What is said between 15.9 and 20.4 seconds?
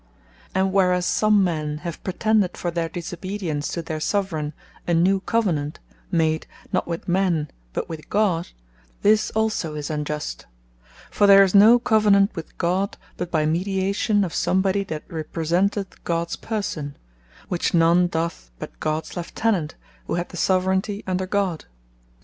Gods Person; which none doth but Gods Lieutenant, who hath the